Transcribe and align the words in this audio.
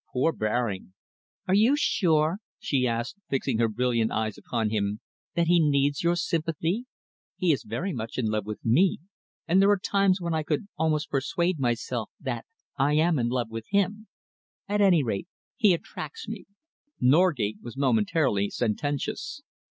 "Poor 0.13 0.31
Baring!" 0.31 0.95
"Are 1.47 1.53
you 1.53 1.75
sure," 1.77 2.39
she 2.57 2.87
asked, 2.87 3.17
fixing 3.29 3.59
her 3.59 3.67
brilliant 3.67 4.11
eyes 4.11 4.35
upon 4.35 4.71
him, 4.71 4.99
"that 5.35 5.45
he 5.45 5.59
needs 5.59 6.01
your 6.01 6.15
sympathy? 6.15 6.85
He 7.37 7.51
is 7.51 7.61
very 7.61 7.93
much 7.93 8.17
in 8.17 8.25
love 8.25 8.47
with 8.47 8.65
me, 8.65 8.97
and 9.47 9.61
there 9.61 9.69
are 9.69 9.77
times 9.77 10.19
when 10.19 10.33
I 10.33 10.41
could 10.41 10.67
almost 10.75 11.11
persuade 11.11 11.59
myself 11.59 12.09
that 12.19 12.45
I 12.79 12.93
am 12.93 13.19
in 13.19 13.29
love 13.29 13.51
with 13.51 13.67
him. 13.69 14.07
At 14.67 14.81
any 14.81 15.03
rate, 15.03 15.27
he 15.55 15.71
attracts 15.71 16.27
me." 16.27 16.45
Norgate 16.99 17.57
was 17.61 17.77
momentarily 17.77 18.49
sententious. 18.49 19.43